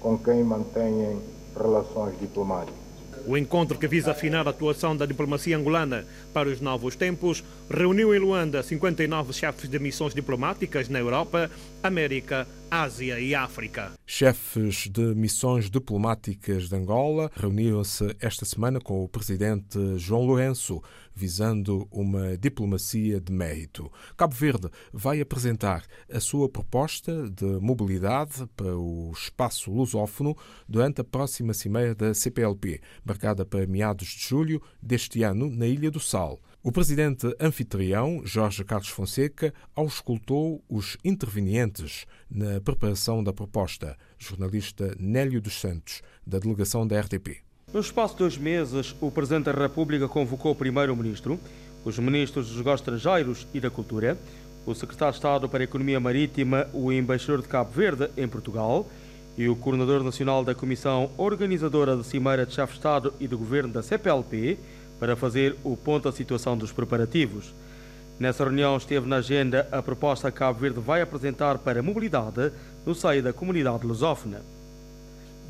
com 0.00 0.18
quem 0.18 0.42
mantêm 0.44 1.18
relações 1.56 2.18
diplomáticas. 2.20 2.81
O 3.26 3.36
encontro 3.36 3.78
que 3.78 3.86
visa 3.86 4.10
afinar 4.10 4.46
a 4.46 4.50
atuação 4.50 4.96
da 4.96 5.06
diplomacia 5.06 5.56
angolana 5.56 6.04
para 6.34 6.48
os 6.48 6.60
novos 6.60 6.96
tempos 6.96 7.44
reuniu 7.70 8.14
em 8.14 8.18
Luanda 8.18 8.62
59 8.62 9.32
chefes 9.32 9.68
de 9.68 9.78
missões 9.78 10.12
diplomáticas 10.12 10.88
na 10.88 10.98
Europa, 10.98 11.50
América, 11.82 12.48
Ásia 12.72 13.20
e 13.20 13.34
África. 13.34 13.92
Chefes 14.06 14.88
de 14.90 15.14
missões 15.14 15.70
diplomáticas 15.70 16.70
de 16.70 16.74
Angola 16.74 17.30
reuniram-se 17.34 18.16
esta 18.18 18.46
semana 18.46 18.80
com 18.80 19.04
o 19.04 19.08
presidente 19.10 19.78
João 19.98 20.24
Lourenço, 20.24 20.82
visando 21.14 21.86
uma 21.90 22.34
diplomacia 22.38 23.20
de 23.20 23.30
mérito. 23.30 23.92
Cabo 24.16 24.34
Verde 24.34 24.70
vai 24.90 25.20
apresentar 25.20 25.84
a 26.10 26.18
sua 26.18 26.48
proposta 26.48 27.28
de 27.28 27.44
mobilidade 27.60 28.48
para 28.56 28.74
o 28.74 29.12
espaço 29.12 29.70
lusófono 29.70 30.34
durante 30.66 31.02
a 31.02 31.04
próxima 31.04 31.52
cimeira 31.52 31.94
da 31.94 32.14
CPLP, 32.14 32.80
marcada 33.04 33.44
para 33.44 33.66
meados 33.66 34.08
de 34.08 34.26
julho 34.26 34.62
deste 34.80 35.22
ano 35.22 35.50
na 35.50 35.66
Ilha 35.66 35.90
do 35.90 36.00
Sal. 36.00 36.40
O 36.64 36.70
presidente 36.70 37.26
anfitrião, 37.40 38.22
Jorge 38.24 38.62
Carlos 38.62 38.88
Fonseca, 38.88 39.52
auscultou 39.74 40.62
os 40.68 40.96
intervenientes 41.04 42.06
na 42.30 42.60
preparação 42.60 43.24
da 43.24 43.32
proposta, 43.32 43.96
jornalista 44.16 44.94
Nélio 44.96 45.40
dos 45.40 45.60
Santos, 45.60 46.02
da 46.24 46.38
delegação 46.38 46.86
da 46.86 47.00
RTP. 47.00 47.38
No 47.74 47.80
espaço 47.80 48.14
de 48.14 48.20
dois 48.20 48.38
meses, 48.38 48.94
o 49.00 49.10
Presidente 49.10 49.46
da 49.46 49.52
República 49.52 50.06
convocou 50.06 50.52
o 50.52 50.54
Primeiro-Ministro, 50.54 51.36
os 51.84 51.98
Ministros 51.98 52.46
dos 52.46 52.56
Negócios 52.56 52.80
Estrangeiros 52.82 53.44
e 53.52 53.58
da 53.58 53.68
Cultura, 53.68 54.16
o 54.64 54.72
Secretário 54.72 55.14
de 55.14 55.18
Estado 55.18 55.48
para 55.48 55.62
a 55.62 55.64
Economia 55.64 55.98
Marítima, 55.98 56.68
o 56.72 56.92
Embaixador 56.92 57.42
de 57.42 57.48
Cabo 57.48 57.72
Verde 57.72 58.08
em 58.16 58.28
Portugal 58.28 58.86
e 59.36 59.48
o 59.48 59.56
Coordenador 59.56 60.04
Nacional 60.04 60.44
da 60.44 60.54
Comissão 60.54 61.10
Organizadora 61.16 61.96
da 61.96 62.04
Cimeira 62.04 62.46
de 62.46 62.54
Chefe 62.54 62.74
de 62.74 62.78
Estado 62.78 63.12
e 63.18 63.26
do 63.26 63.36
Governo 63.36 63.72
da 63.72 63.82
CPLP, 63.82 64.58
para 65.02 65.16
fazer 65.16 65.56
o 65.64 65.76
ponto 65.76 66.04
da 66.04 66.12
situação 66.12 66.56
dos 66.56 66.70
preparativos. 66.70 67.52
Nessa 68.20 68.44
reunião 68.44 68.76
esteve 68.76 69.04
na 69.04 69.16
agenda 69.16 69.66
a 69.72 69.82
proposta 69.82 70.30
que 70.30 70.38
Cabo 70.38 70.60
Verde 70.60 70.78
vai 70.78 71.02
apresentar 71.02 71.58
para 71.58 71.80
a 71.80 71.82
mobilidade 71.82 72.52
no 72.86 72.94
seio 72.94 73.20
da 73.20 73.32
comunidade 73.32 73.84
lusófona. 73.84 74.42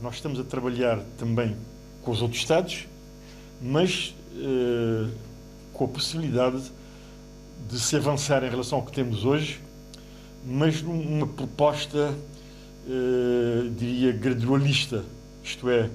Nós 0.01 0.15
estamos 0.15 0.41
a 0.41 0.43
trabalhar 0.43 1.01
também 1.19 1.55
com 2.01 2.13
os 2.13 2.23
outros 2.23 2.41
Estados, 2.41 2.87
mas 3.61 4.15
eh, 4.39 5.11
com 5.75 5.85
a 5.85 5.89
possibilidade 5.89 6.73
de 7.69 7.79
se 7.79 7.95
avançar 7.95 8.43
em 8.45 8.49
relação 8.49 8.79
ao 8.79 8.87
que 8.87 8.93
temos 8.93 9.23
hoje, 9.23 9.61
mas 10.47 10.81
numa 10.81 11.27
proposta, 11.27 12.15
eh, 12.89 13.69
diria, 13.77 14.13
gradualista, 14.13 15.05
isto 15.45 15.69
é, 15.69 15.91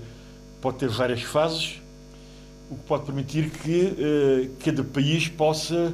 pode 0.62 0.78
ter 0.78 0.90
várias 0.90 1.24
fases, 1.24 1.82
o 2.70 2.76
que 2.76 2.84
pode 2.84 3.06
permitir 3.06 3.50
que 3.50 3.86
uh, 3.86 4.50
cada 4.64 4.84
país 4.84 5.28
possa 5.28 5.94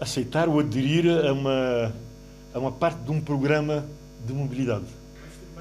aceitar 0.00 0.48
ou 0.48 0.58
aderir 0.58 1.06
a 1.08 1.32
uma, 1.32 1.92
a 2.52 2.58
uma 2.58 2.72
parte 2.72 2.98
de 3.02 3.10
um 3.10 3.20
programa 3.20 3.86
de 4.26 4.32
mobilidade. 4.32 4.84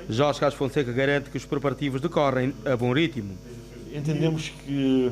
Jorge 0.09 0.39
Carlos 0.39 0.57
Fonseca 0.57 0.91
garante 0.91 1.29
que 1.29 1.37
os 1.37 1.45
preparativos 1.45 2.01
decorrem 2.01 2.53
a 2.65 2.75
bom 2.75 2.91
ritmo. 2.91 3.37
Entendemos 3.93 4.49
que, 4.49 5.11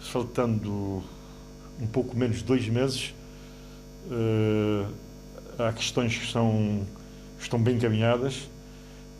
faltando 0.00 1.02
um 1.80 1.86
pouco 1.86 2.16
menos 2.16 2.38
de 2.38 2.44
dois 2.44 2.68
meses, 2.68 3.14
uh, 4.10 4.86
há 5.58 5.72
questões 5.72 6.16
que 6.16 6.30
são, 6.30 6.86
estão 7.40 7.58
bem 7.58 7.76
encaminhadas, 7.76 8.48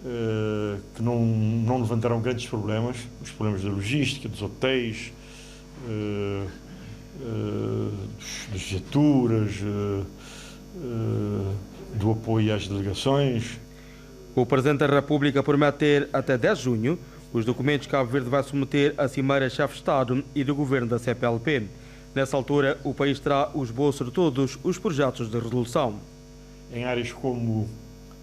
uh, 0.05 0.79
que 0.95 1.03
não, 1.03 1.25
não 1.25 1.79
levantaram 1.79 2.21
grandes 2.21 2.47
problemas, 2.47 2.97
os 3.23 3.31
problemas 3.31 3.63
da 3.63 3.71
logística, 3.71 4.29
dos 4.29 4.43
hotéis, 4.43 5.13
das 8.51 8.63
viaturas, 8.63 9.53
uh, 9.61 10.07
do 11.95 12.13
apoio 12.13 12.55
às 12.55 12.67
delegações. 12.69 13.59
O 14.35 14.47
Presidente 14.47 14.79
da 14.79 14.87
República 14.87 15.43
promete 15.43 15.79
ter 15.79 16.09
até 16.13 16.39
10 16.39 16.59
de 16.59 16.65
junho 16.65 16.99
os 17.33 17.45
documentos 17.45 17.87
que 17.87 17.93
Cabo 17.93 18.11
Verde 18.11 18.29
vai 18.29 18.43
submeter 18.43 18.95
à 18.97 19.07
Cimeira 19.07 19.49
Chefe 19.49 19.75
de 19.75 19.81
Estado 19.81 20.25
e 20.35 20.43
do 20.43 20.55
Governo 20.55 20.89
da 20.89 20.99
CPLP. 20.99 21.65
Nessa 22.15 22.37
altura, 22.37 22.79
o 22.83 22.93
país 22.93 23.21
terá 23.21 23.51
os 23.55 23.71
bolsos 23.71 24.07
de 24.07 24.13
todos 24.13 24.59
os 24.65 24.79
projetos 24.79 25.31
de 25.31 25.39
resolução. 25.39 26.01
Em 26.73 26.85
áreas 26.85 27.13
como 27.13 27.69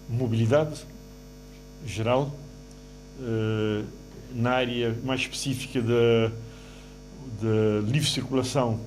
mobilidade 0.08 0.84
geral, 1.86 2.34
na 4.34 4.50
área 4.50 4.94
mais 5.04 5.20
específica 5.20 5.80
da 5.80 6.30
de 7.40 7.90
livre 7.90 8.08
circulação 8.08 8.80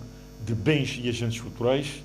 de 0.46 0.53
bens 0.53 1.00
e 1.01 1.08
agentes 1.08 1.39
culturais, 1.39 2.03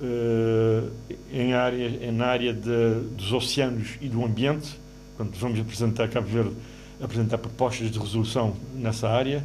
uh, 0.00 0.90
em 1.32 1.52
área, 1.52 2.12
na 2.12 2.26
área 2.26 2.52
de, 2.52 3.00
dos 3.16 3.32
oceanos 3.32 3.96
e 4.00 4.08
do 4.08 4.24
ambiente, 4.24 4.78
quando 5.16 5.34
vamos 5.36 5.60
apresentar 5.60 6.08
Cabo 6.08 6.26
Verde, 6.26 6.54
apresentar 7.00 7.38
propostas 7.38 7.90
de 7.90 7.98
resolução 7.98 8.56
nessa 8.74 9.08
área, 9.08 9.44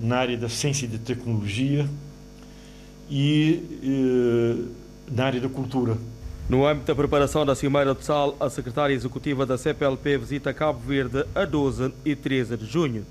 na 0.00 0.18
área 0.18 0.36
da 0.36 0.48
ciência 0.48 0.86
e 0.86 0.88
da 0.88 0.98
tecnologia 0.98 1.88
e 3.10 3.62
uh, 3.82 4.68
na 5.10 5.24
área 5.24 5.40
da 5.40 5.48
cultura. 5.48 5.96
No 6.48 6.66
âmbito 6.66 6.86
da 6.86 6.94
preparação 6.94 7.46
da 7.46 7.54
Cimeira 7.54 7.94
de 7.94 8.04
Sal, 8.04 8.36
a 8.40 8.50
secretária 8.50 8.92
executiva 8.92 9.46
da 9.46 9.56
CPLP 9.56 10.18
visita 10.18 10.52
Cabo 10.52 10.80
Verde 10.80 11.24
a 11.34 11.44
12 11.44 11.92
e 12.04 12.16
13 12.16 12.56
de 12.56 12.66
junho. 12.66 13.06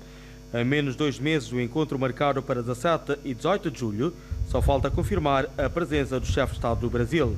A 0.52 0.64
menos 0.64 0.96
dois 0.96 1.18
meses 1.18 1.48
do 1.48 1.60
encontro 1.60 1.98
marcado 1.98 2.42
para 2.42 2.62
17 2.62 3.20
e 3.24 3.34
18 3.34 3.70
de 3.70 3.78
julho, 3.78 4.12
só 4.48 4.60
falta 4.60 4.90
confirmar 4.90 5.48
a 5.56 5.70
presença 5.70 6.18
do 6.18 6.26
chefe 6.26 6.52
de 6.52 6.58
Estado 6.58 6.80
do 6.80 6.90
Brasil. 6.90 7.36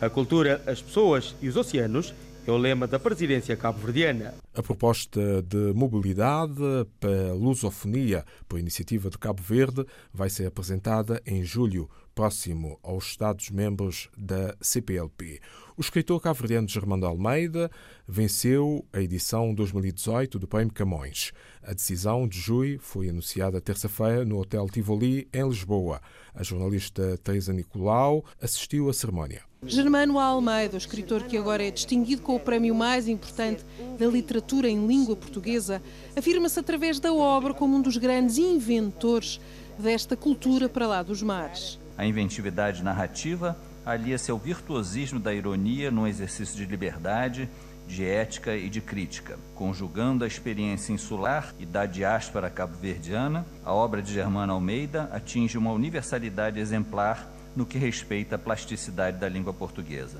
A 0.00 0.08
cultura, 0.08 0.62
as 0.66 0.80
pessoas 0.80 1.34
e 1.42 1.48
os 1.48 1.56
oceanos 1.56 2.14
é 2.46 2.50
o 2.50 2.56
lema 2.56 2.86
da 2.86 2.98
presidência 2.98 3.56
cabo-verdiana. 3.56 4.34
A 4.54 4.62
proposta 4.62 5.42
de 5.42 5.72
mobilidade 5.74 6.54
para 6.98 7.30
a 7.30 7.34
lusofonia 7.34 8.24
por 8.48 8.58
iniciativa 8.58 9.10
de 9.10 9.18
Cabo 9.18 9.42
Verde 9.42 9.84
vai 10.14 10.30
ser 10.30 10.46
apresentada 10.46 11.20
em 11.26 11.42
julho 11.42 11.90
próximo 12.14 12.78
aos 12.82 13.06
Estados-membros 13.08 14.08
da 14.16 14.56
CPLP. 14.60 15.40
O 15.78 15.82
escritor 15.82 16.18
cabo-verdiano 16.22 16.66
Germando 16.66 17.04
Almeida 17.04 17.70
venceu 18.08 18.82
a 18.94 19.00
edição 19.02 19.52
2018 19.52 20.38
do 20.38 20.48
Prémio 20.48 20.72
Camões. 20.72 21.32
A 21.62 21.74
decisão 21.74 22.26
de 22.26 22.40
júri 22.40 22.78
foi 22.78 23.10
anunciada 23.10 23.60
terça-feira 23.60 24.24
no 24.24 24.38
Hotel 24.38 24.66
Tivoli, 24.70 25.28
em 25.34 25.46
Lisboa. 25.46 26.00
A 26.34 26.42
jornalista 26.42 27.18
Teresa 27.22 27.52
Nicolau 27.52 28.24
assistiu 28.40 28.88
à 28.88 28.94
cerimónia. 28.94 29.42
Germano 29.66 30.18
Almeida, 30.18 30.76
o 30.76 30.78
escritor 30.78 31.24
que 31.24 31.36
agora 31.36 31.62
é 31.62 31.70
distinguido 31.70 32.22
com 32.22 32.36
o 32.36 32.40
prémio 32.40 32.74
mais 32.74 33.06
importante 33.06 33.62
da 33.98 34.06
literatura 34.06 34.70
em 34.70 34.86
língua 34.86 35.14
portuguesa, 35.14 35.82
afirma-se 36.16 36.58
através 36.58 36.98
da 36.98 37.12
obra 37.12 37.52
como 37.52 37.76
um 37.76 37.82
dos 37.82 37.98
grandes 37.98 38.38
inventores 38.38 39.38
desta 39.78 40.16
cultura 40.16 40.70
para 40.70 40.86
lá 40.86 41.02
dos 41.02 41.22
mares. 41.22 41.78
A 41.98 42.06
inventividade 42.06 42.82
narrativa 42.82 43.58
alia-se 43.86 44.32
ao 44.32 44.36
virtuosismo 44.36 45.20
da 45.20 45.32
ironia 45.32 45.92
num 45.92 46.08
exercício 46.08 46.56
de 46.56 46.66
liberdade, 46.66 47.48
de 47.86 48.04
ética 48.04 48.56
e 48.56 48.68
de 48.68 48.80
crítica. 48.80 49.38
Conjugando 49.54 50.24
a 50.24 50.26
experiência 50.26 50.92
insular 50.92 51.54
e 51.56 51.64
da 51.64 51.86
diáspora 51.86 52.50
cabo-verdiana, 52.50 53.46
a 53.64 53.72
obra 53.72 54.02
de 54.02 54.12
Germano 54.12 54.52
Almeida 54.52 55.08
atinge 55.12 55.56
uma 55.56 55.70
universalidade 55.70 56.58
exemplar 56.58 57.30
no 57.54 57.64
que 57.64 57.78
respeita 57.78 58.34
à 58.34 58.38
plasticidade 58.38 59.18
da 59.18 59.28
língua 59.28 59.52
portuguesa. 59.52 60.18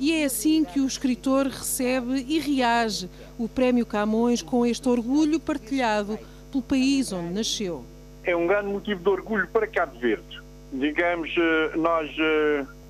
E 0.00 0.12
é 0.12 0.24
assim 0.24 0.64
que 0.64 0.80
o 0.80 0.86
escritor 0.86 1.46
recebe 1.46 2.24
e 2.28 2.40
reage 2.40 3.08
o 3.38 3.48
Prémio 3.48 3.86
Camões 3.86 4.42
com 4.42 4.66
este 4.66 4.88
orgulho 4.88 5.38
partilhado 5.38 6.18
pelo 6.50 6.62
país 6.62 7.12
onde 7.12 7.32
nasceu. 7.32 7.84
É 8.24 8.34
um 8.34 8.46
grande 8.46 8.68
motivo 8.68 9.00
de 9.00 9.08
orgulho 9.08 9.46
para 9.48 9.68
Cabo 9.68 9.98
Verde 9.98 10.48
digamos, 10.72 11.34
nós 11.76 12.10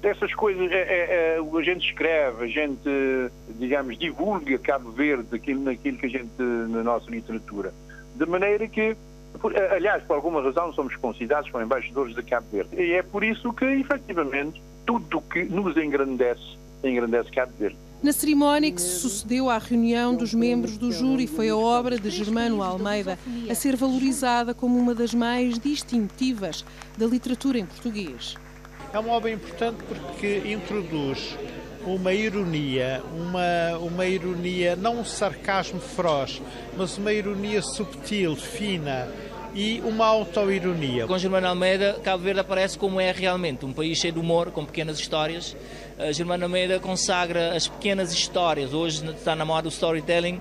essas 0.02 0.32
coisas 0.34 0.70
é, 0.70 0.76
é, 0.76 1.36
é, 1.36 1.38
a 1.38 1.62
gente 1.62 1.88
escreve, 1.88 2.44
a 2.44 2.46
gente, 2.46 2.88
digamos, 3.58 3.98
divulga 3.98 4.58
Cabo 4.58 4.90
Verde 4.90 5.26
aquilo, 5.34 5.62
naquilo 5.62 5.98
que 5.98 6.06
a 6.06 6.08
gente, 6.08 6.30
na 6.38 6.82
nossa 6.82 7.10
literatura. 7.10 7.72
De 8.14 8.26
maneira 8.26 8.68
que, 8.68 8.96
aliás, 9.72 10.02
por 10.04 10.14
alguma 10.14 10.42
razão 10.42 10.72
somos 10.72 10.94
considerados 10.96 11.50
como 11.50 11.64
embaixadores 11.64 12.14
de 12.14 12.22
Cabo 12.22 12.46
Verde. 12.52 12.80
E 12.80 12.92
é 12.92 13.02
por 13.02 13.24
isso 13.24 13.52
que, 13.52 13.64
efetivamente, 13.64 14.62
tudo 14.86 15.20
que 15.20 15.44
nos 15.44 15.76
engrandece, 15.76 16.56
engrandece 16.84 17.30
Cabo 17.30 17.52
Verde. 17.58 17.76
Na 18.00 18.12
cerimónia 18.12 18.70
que 18.70 18.80
se 18.80 19.00
sucedeu 19.00 19.50
à 19.50 19.58
reunião 19.58 20.14
dos 20.14 20.32
membros 20.32 20.78
do 20.78 20.92
júri 20.92 21.26
foi 21.26 21.48
a 21.48 21.56
obra 21.56 21.98
de 21.98 22.08
Germano 22.10 22.62
Almeida 22.62 23.18
a 23.50 23.54
ser 23.56 23.74
valorizada 23.74 24.54
como 24.54 24.78
uma 24.78 24.94
das 24.94 25.12
mais 25.12 25.58
distintivas 25.58 26.64
da 26.96 27.06
literatura 27.06 27.58
em 27.58 27.66
português. 27.66 28.36
É 28.98 29.00
uma 29.00 29.12
obra 29.12 29.30
importante 29.30 29.76
porque 29.84 30.42
introduz 30.44 31.38
uma 31.86 32.12
ironia, 32.12 33.00
uma, 33.16 33.78
uma 33.78 34.04
ironia, 34.04 34.74
não 34.74 34.98
um 34.98 35.04
sarcasmo 35.04 35.78
feroz, 35.78 36.42
mas 36.76 36.98
uma 36.98 37.12
ironia 37.12 37.62
subtil, 37.62 38.34
fina 38.34 39.06
e 39.54 39.80
uma 39.84 40.04
autoironia. 40.04 41.06
Com 41.06 41.16
Germano 41.16 41.46
Almeida, 41.46 42.00
Cabo 42.02 42.24
Verde 42.24 42.40
aparece 42.40 42.76
como 42.76 43.00
é 43.00 43.12
realmente, 43.12 43.64
um 43.64 43.72
país 43.72 43.98
cheio 43.98 44.14
de 44.14 44.18
humor, 44.18 44.50
com 44.50 44.64
pequenas 44.64 44.98
histórias. 44.98 45.52
Uh, 45.96 46.12
Germano 46.12 46.46
Almeida 46.46 46.80
consagra 46.80 47.54
as 47.54 47.68
pequenas 47.68 48.12
histórias, 48.12 48.74
hoje 48.74 49.08
está 49.10 49.36
na 49.36 49.44
moda 49.44 49.68
o 49.68 49.70
storytelling, 49.70 50.40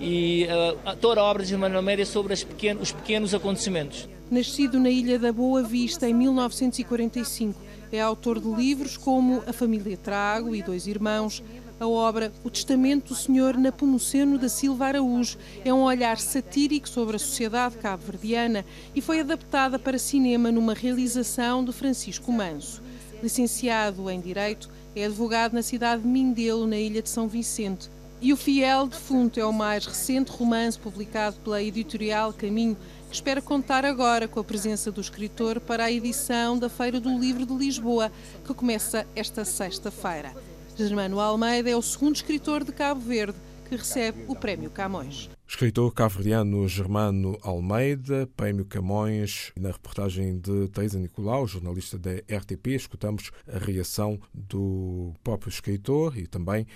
e 0.00 0.46
uh, 0.46 0.96
toda 0.96 1.20
a 1.20 1.24
obra 1.24 1.42
de 1.42 1.50
Germano 1.50 1.76
Almeida 1.76 2.00
é 2.00 2.06
sobre 2.06 2.34
pequenos, 2.34 2.84
os 2.84 2.92
pequenos 2.92 3.34
acontecimentos. 3.34 4.08
Nascido 4.30 4.80
na 4.80 4.88
Ilha 4.88 5.18
da 5.18 5.30
Boa 5.30 5.62
Vista 5.62 6.08
em 6.08 6.14
1945, 6.14 7.67
é 7.90 8.00
autor 8.00 8.40
de 8.40 8.48
livros 8.48 8.96
como 8.96 9.42
A 9.46 9.52
Família 9.52 9.96
Trago 9.96 10.54
e 10.54 10.62
Dois 10.62 10.86
Irmãos. 10.86 11.42
A 11.80 11.86
obra 11.86 12.32
O 12.42 12.50
Testamento 12.50 13.08
do 13.08 13.14
Senhor 13.14 13.56
Napomuceno 13.56 14.36
da 14.36 14.48
Silva 14.48 14.86
Araújo 14.86 15.38
é 15.64 15.72
um 15.72 15.82
olhar 15.82 16.18
satírico 16.18 16.88
sobre 16.88 17.16
a 17.16 17.18
sociedade 17.18 17.78
cabo-verdiana 17.78 18.64
e 18.94 19.00
foi 19.00 19.20
adaptada 19.20 19.78
para 19.78 19.98
cinema 19.98 20.50
numa 20.50 20.74
realização 20.74 21.64
de 21.64 21.72
Francisco 21.72 22.32
Manso. 22.32 22.82
Licenciado 23.22 24.10
em 24.10 24.20
Direito, 24.20 24.68
é 24.94 25.04
advogado 25.04 25.52
na 25.52 25.62
cidade 25.62 26.02
de 26.02 26.08
Mindelo, 26.08 26.66
na 26.66 26.76
ilha 26.76 27.00
de 27.00 27.08
São 27.08 27.28
Vicente. 27.28 27.88
E 28.20 28.32
O 28.32 28.36
Fiel 28.36 28.88
Defunto 28.88 29.38
é 29.38 29.44
o 29.44 29.52
mais 29.52 29.86
recente 29.86 30.32
romance 30.32 30.76
publicado 30.76 31.36
pela 31.44 31.62
editorial 31.62 32.32
Caminho, 32.32 32.76
espera 33.10 33.40
contar 33.40 33.84
agora 33.84 34.28
com 34.28 34.40
a 34.40 34.44
presença 34.44 34.92
do 34.92 35.00
escritor 35.00 35.60
para 35.60 35.84
a 35.84 35.92
edição 35.92 36.58
da 36.58 36.68
Feira 36.68 37.00
do 37.00 37.18
Livro 37.18 37.46
de 37.46 37.54
Lisboa, 37.54 38.12
que 38.44 38.54
começa 38.54 39.06
esta 39.16 39.44
sexta-feira. 39.44 40.34
Germano 40.76 41.18
Almeida 41.18 41.70
é 41.70 41.76
o 41.76 41.82
segundo 41.82 42.16
escritor 42.16 42.64
de 42.64 42.72
Cabo 42.72 43.00
Verde 43.00 43.38
que 43.68 43.76
recebe 43.76 44.24
o 44.28 44.34
Prémio 44.34 44.70
Camões. 44.70 45.28
Escritor 45.50 45.94
cabo-verdiano 45.94 46.68
Germano 46.68 47.38
Almeida, 47.40 48.28
Prémio 48.36 48.66
Camões. 48.66 49.50
Na 49.58 49.70
reportagem 49.70 50.38
de 50.38 50.68
Teresa 50.68 50.98
Nicolau, 50.98 51.46
jornalista 51.46 51.98
da 51.98 52.10
RTP, 52.12 52.66
escutamos 52.76 53.30
a 53.50 53.56
reação 53.56 54.20
do 54.34 55.14
próprio 55.24 55.48
escritor 55.48 56.18
e 56.18 56.26
também 56.26 56.66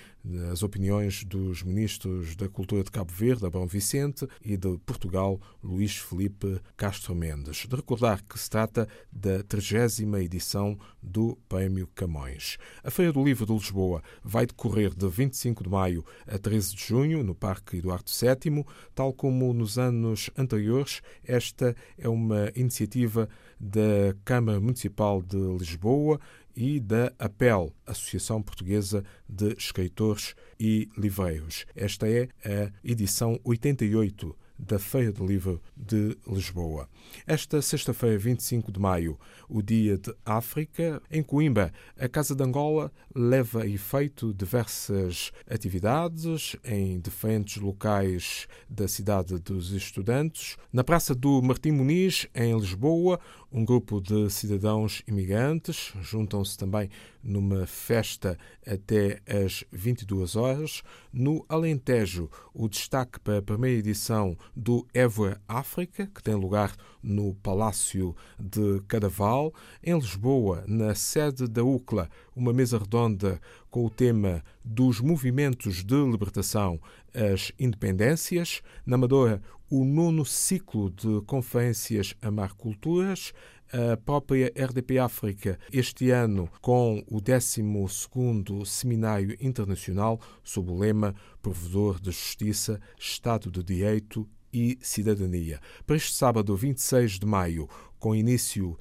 as 0.51 0.63
opiniões 0.63 1.25
dos 1.25 1.63
ministros 1.63 2.37
da 2.37 2.49
Cultura 2.49 2.83
de 2.85 2.91
Cabo 2.91 3.13
Verde, 3.13 3.45
Abrão 3.45 3.67
Vicente, 3.67 4.27
e 4.41 4.57
de 4.57 4.79
Portugal, 4.87 5.41
Luís 5.63 5.97
Felipe 5.97 6.61
Castro 6.77 7.15
Mendes. 7.15 7.67
De 7.69 7.77
recordar 7.77 8.23
que 8.23 8.39
se 8.39 8.49
trata 8.49 8.89
da 9.11 9.43
30 9.43 10.23
edição 10.23 10.79
do 11.03 11.37
Prémio 11.49 11.89
Camões. 11.95 12.57
A 12.85 12.91
Feira 12.91 13.13
do 13.13 13.25
Livro 13.25 13.45
de 13.45 13.53
Lisboa 13.53 14.03
vai 14.23 14.47
decorrer 14.47 14.95
de 14.95 15.09
25 15.09 15.65
de 15.65 15.69
maio 15.69 16.05
a 16.27 16.39
13 16.39 16.75
de 16.75 16.85
junho, 16.85 17.23
no 17.23 17.35
Parque 17.35 17.79
Eduardo 17.79 18.11
VII. 18.11 18.62
Tal 18.95 19.13
como 19.13 19.53
nos 19.53 19.79
anos 19.79 20.31
anteriores, 20.37 21.03
esta 21.25 21.75
é 21.99 22.09
uma 22.09 22.51
iniciativa 22.55 23.29
da 23.59 24.15
Câmara 24.25 24.61
Municipal 24.61 25.23
de 25.23 25.37
Lisboa 25.37 26.21
e 26.55 26.81
da 26.81 27.13
APEL, 27.19 27.73
Associação 27.87 28.43
Portuguesa 28.43 29.05
de 29.29 29.53
Escritores 29.53 30.35
e 30.59 30.89
Livreiros. 30.97 31.65
Esta 31.75 32.09
é 32.09 32.29
a 32.45 32.73
edição 32.85 33.41
88 33.45 34.37
da 34.63 34.79
Feira 34.79 35.13
do 35.13 35.27
Livro 35.27 35.61
de 35.77 36.17
Lisboa. 36.27 36.89
Esta 37.27 37.61
sexta-feira, 37.61 38.17
25 38.17 38.71
de 38.71 38.79
maio, 38.79 39.19
o 39.49 39.61
Dia 39.61 39.99
de 39.99 40.15
África, 40.25 41.03
em 41.11 41.23
Coimbra, 41.23 41.73
a 41.99 42.09
Casa 42.09 42.35
de 42.35 42.43
Angola 42.43 42.93
leva 43.15 43.63
a 43.63 43.67
efeito 43.67 44.33
diversas 44.33 45.33
atividades 45.51 46.57
em 46.65 47.01
diferentes 47.01 47.61
locais 47.61 48.47
da 48.69 48.87
cidade 48.87 49.39
dos 49.39 49.73
estudantes. 49.73 50.57
Na 50.73 50.85
Praça 50.85 51.15
do 51.15 51.43
Martim 51.43 51.73
Muniz, 51.73 52.29
em 52.35 52.57
Lisboa, 52.57 53.19
um 53.51 53.65
grupo 53.65 54.01
de 54.01 54.31
cidadãos 54.31 55.03
imigrantes 55.07 55.93
juntam-se 56.01 56.57
também 56.57 56.89
numa 57.23 57.67
festa 57.67 58.39
até 58.67 59.21
às 59.27 59.65
22 59.71 60.37
horas. 60.37 60.83
No 61.13 61.45
Alentejo, 61.49 62.29
o 62.53 62.69
destaque 62.69 63.21
para 63.21 63.39
a 63.39 63.43
primeira 63.43 63.79
edição 63.79 64.37
do 64.57 64.87
Évora 64.93 65.41
África, 65.47 66.07
que 66.07 66.23
tem 66.23 66.35
lugar 66.35 66.75
no 67.03 67.35
Palácio 67.35 68.15
de 68.39 68.81
Cadaval. 68.89 69.53
Em 69.83 69.95
Lisboa, 69.95 70.65
na 70.67 70.95
sede 70.95 71.47
da 71.47 71.65
UCLA, 71.65 72.09
uma 72.35 72.53
mesa 72.53 72.79
redonda 72.79 73.41
com 73.71 73.87
o 73.87 73.91
tema 73.91 74.45
dos 74.65 75.01
movimentos 75.01 75.83
de 75.83 76.05
libertação 76.05 76.81
às 77.15 77.53
independências. 77.59 78.63
Na 78.85 78.97
Amadora, 78.97 79.43
o 79.71 79.87
nono 79.87 80.23
ciclo 80.25 80.91
de 80.91 81.23
conferências 81.23 82.15
Amar 82.21 82.55
Culturas, 82.55 83.33
a 83.73 83.97
própria 83.97 84.53
RDP 84.55 84.99
África, 84.99 85.59
este 85.73 86.11
ano 86.11 86.49
com 86.61 87.03
o 87.11 87.21
12º 87.21 88.67
Seminário 88.67 89.37
Internacional 89.41 90.21
sob 90.45 90.71
o 90.71 90.79
lema 90.79 91.15
Provedor 91.41 91.99
de 91.99 92.11
Justiça, 92.11 92.79
Estado 92.99 93.51
de 93.51 93.63
Direito 93.63 94.29
e 94.53 94.79
Cidadania. 94.83 95.59
Para 95.87 95.97
este 95.97 96.13
sábado, 96.13 96.55
26 96.55 97.19
de 97.19 97.27
maio, 97.27 97.67
com 97.99 98.15
início 98.15 98.79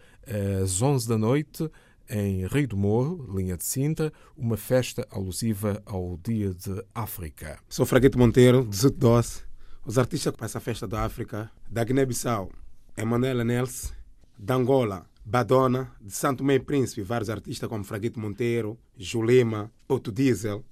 às 0.62 0.82
11 0.82 1.08
da 1.08 1.18
noite, 1.18 1.70
em 2.10 2.46
Rio 2.46 2.68
do 2.68 2.76
Morro, 2.76 3.34
linha 3.34 3.56
de 3.56 3.64
Sintra, 3.64 4.12
uma 4.36 4.58
festa 4.58 5.08
alusiva 5.10 5.82
ao 5.86 6.20
Dia 6.22 6.54
de 6.54 6.84
África. 6.94 7.58
Sou 7.70 7.86
Fraguete 7.86 8.18
Monteiro, 8.18 8.66
de 8.66 8.90
Doce. 8.90 9.44
Os 9.86 9.98
artistas 9.98 10.36
para 10.36 10.46
essa 10.46 10.60
festa 10.60 10.86
da 10.86 11.06
África, 11.06 11.50
da 11.70 11.84
Guiné-Bissau, 11.86 12.52
Emanuela 12.98 13.46
Nelson, 13.46 13.94
de 14.42 14.54
Angola, 14.54 15.06
Badona, 15.24 15.92
de 16.02 16.12
Santo 16.12 16.44
Meio 16.44 16.64
Príncipe, 16.64 17.04
vários 17.04 17.30
artistas 17.30 17.70
como 17.70 17.84
Fraguete 17.84 18.20
Monteiro, 18.20 18.76
Julema, 18.98 19.72
Otto 19.88 20.12
Diesel, 20.12 20.66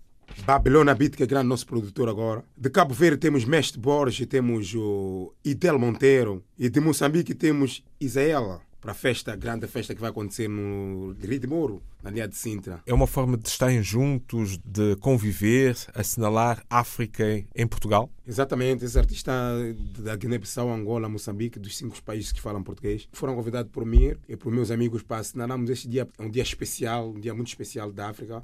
Babilônia 0.43 0.95
Beat, 0.95 1.15
que 1.15 1.23
é 1.23 1.27
grande 1.27 1.47
nosso 1.47 1.67
produtor 1.67 2.09
agora. 2.09 2.43
De 2.57 2.69
Cabo 2.71 2.95
Verde 2.95 3.19
temos 3.19 3.45
Mestre 3.45 3.79
Borges, 3.79 4.25
temos 4.27 4.73
o 4.73 5.33
Idel 5.45 5.77
Monteiro. 5.77 6.43
E 6.57 6.67
de 6.67 6.79
Moçambique 6.79 7.35
temos 7.35 7.83
Isaela 7.99 8.61
para 8.81 8.91
a 8.91 8.95
festa, 8.95 9.33
a 9.33 9.35
grande 9.35 9.67
festa 9.67 9.93
que 9.93 9.99
vai 9.99 10.09
acontecer 10.09 10.47
no 10.47 11.13
Rio 11.19 11.39
de 11.39 11.47
Moro, 11.47 11.83
na 12.01 12.09
linha 12.09 12.27
de 12.27 12.35
Sintra. 12.35 12.81
É 12.85 12.93
uma 12.93 13.07
forma 13.07 13.37
de 13.37 13.47
estarem 13.47 13.83
juntos, 13.83 14.57
de 14.63 14.95
conviver, 14.97 15.75
assinalar 15.93 16.63
África 16.69 17.25
em 17.53 17.67
Portugal? 17.67 18.09
Exatamente. 18.25 18.85
Esses 18.85 18.95
artistas 18.95 19.75
da 19.97 20.15
Guiné-Bissau, 20.15 20.71
Angola, 20.71 21.09
Moçambique, 21.09 21.59
dos 21.59 21.77
cinco 21.77 22.01
países 22.03 22.31
que 22.31 22.39
falam 22.39 22.63
português, 22.63 23.07
foram 23.11 23.35
convidados 23.35 23.71
por 23.71 23.85
mim 23.85 24.15
e 24.27 24.37
por 24.37 24.51
meus 24.51 24.71
amigos 24.71 25.03
para 25.03 25.17
assinarmos 25.17 25.69
este 25.69 25.87
dia, 25.87 26.07
um 26.17 26.29
dia 26.29 26.43
especial, 26.43 27.09
um 27.09 27.19
dia 27.19 27.33
muito 27.33 27.47
especial 27.47 27.91
da 27.91 28.09
África, 28.09 28.43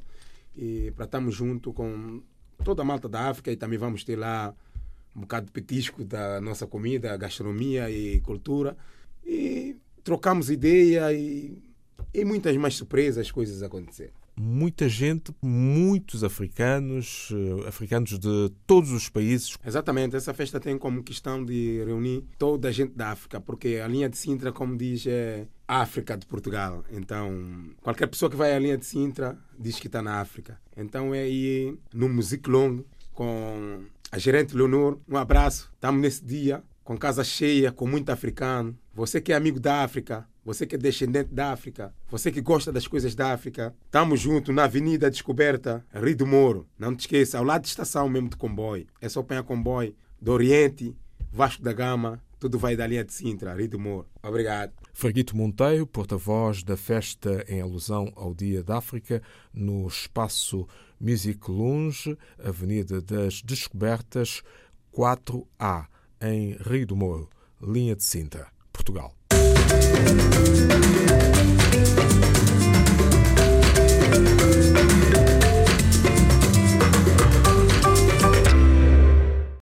e 0.55 0.91
para 0.95 1.05
estarmos 1.05 1.33
junto 1.33 1.71
com 1.71 2.21
toda 2.63 2.81
a 2.81 2.85
malta 2.85 3.07
da 3.07 3.29
África 3.29 3.51
e 3.51 3.55
também 3.55 3.77
vamos 3.77 4.03
ter 4.03 4.15
lá 4.15 4.53
um 5.15 5.21
bocado 5.21 5.45
de 5.45 5.51
petisco 5.51 6.03
da 6.03 6.41
nossa 6.41 6.67
comida, 6.67 7.15
gastronomia 7.15 7.89
e 7.89 8.19
cultura. 8.19 8.75
E 9.25 9.77
trocamos 10.05 10.51
ideia 10.51 11.11
e, 11.11 11.57
e 12.13 12.23
muitas 12.23 12.55
mais 12.55 12.75
surpresas, 12.75 13.31
coisas 13.31 13.61
aconteceram. 13.61 14.13
Muita 14.37 14.87
gente, 14.87 15.33
muitos 15.41 16.23
africanos, 16.23 17.29
eh, 17.31 17.67
africanos 17.67 18.19
de 18.19 18.51
todos 18.67 18.91
os 18.91 19.07
países. 19.09 19.57
Exatamente, 19.65 20.15
essa 20.15 20.33
festa 20.33 20.59
tem 20.59 20.77
como 20.77 21.01
questão 21.01 21.43
de 21.43 21.81
reunir 21.85 22.23
toda 22.37 22.67
a 22.67 22.71
gente 22.71 22.93
da 22.93 23.11
África, 23.11 23.39
porque 23.39 23.81
a 23.83 23.87
linha 23.87 24.09
de 24.09 24.17
Sintra, 24.17 24.51
como 24.51 24.77
diz, 24.77 25.07
é 25.07 25.47
África 25.65 26.17
de 26.17 26.25
Portugal. 26.25 26.83
Então, 26.91 27.71
qualquer 27.81 28.07
pessoa 28.07 28.29
que 28.29 28.35
vai 28.35 28.53
à 28.53 28.59
linha 28.59 28.77
de 28.77 28.85
Sintra 28.85 29.37
diz 29.57 29.79
que 29.79 29.87
está 29.87 30.01
na 30.01 30.19
África. 30.19 30.59
Então, 30.75 31.15
é 31.15 31.21
aí 31.21 31.79
no 31.93 32.09
Music 32.09 32.47
Long 32.49 32.83
com 33.13 33.85
a 34.11 34.19
gerente 34.19 34.55
Leonor. 34.55 34.99
Um 35.07 35.15
abraço. 35.15 35.71
Estamos 35.73 36.01
nesse 36.01 36.23
dia 36.23 36.61
com 36.85 36.95
casa 36.95 37.23
cheia, 37.23 37.71
com 37.71 37.87
muito 37.87 38.11
africano. 38.11 38.77
Você 38.93 39.19
que 39.19 39.33
é 39.33 39.35
amigo 39.35 39.59
da 39.59 39.83
África, 39.83 40.25
você 40.45 40.67
que 40.67 40.75
é 40.75 40.77
descendente 40.77 41.33
da 41.33 41.51
África, 41.51 41.91
você 42.07 42.31
que 42.31 42.39
gosta 42.39 42.71
das 42.71 42.87
coisas 42.87 43.15
da 43.15 43.33
África, 43.33 43.75
estamos 43.85 44.21
juntos 44.21 44.53
na 44.53 44.65
Avenida 44.65 45.09
Descoberta, 45.09 45.83
Rio 45.91 46.15
do 46.15 46.27
Moro. 46.27 46.67
Não 46.77 46.95
te 46.95 47.01
esqueça, 47.01 47.39
ao 47.39 47.43
lado 47.43 47.63
da 47.63 47.67
estação 47.67 48.07
mesmo 48.07 48.29
de 48.29 48.37
comboio. 48.37 48.85
É 49.01 49.09
só 49.09 49.21
apanhar 49.21 49.43
comboio 49.43 49.95
do 50.21 50.31
Oriente, 50.31 50.95
Vasco 51.31 51.63
da 51.63 51.73
Gama, 51.73 52.23
tudo 52.39 52.59
vai 52.59 52.75
da 52.75 52.85
linha 52.85 53.03
de 53.03 53.11
Sintra, 53.11 53.55
Rio 53.55 53.67
do 53.67 53.79
Moro. 53.79 54.07
Obrigado. 54.21 54.71
Fraguito 54.93 55.35
Monteiro, 55.35 55.87
porta-voz 55.87 56.63
da 56.63 56.77
festa 56.77 57.43
em 57.49 57.61
alusão 57.61 58.13
ao 58.15 58.35
Dia 58.35 58.63
da 58.63 58.77
África, 58.77 59.23
no 59.51 59.87
espaço 59.87 60.67
Music 61.01 61.49
Lounge, 61.49 62.15
Avenida 62.37 63.01
das 63.01 63.41
Descobertas, 63.41 64.43
4A, 64.95 65.87
em 66.21 66.57
Rio 66.61 66.87
do 66.87 66.95
Moro, 66.95 67.29
linha 67.61 67.95
de 67.95 68.03
Sinta, 68.03 68.47
Portugal. 68.71 69.13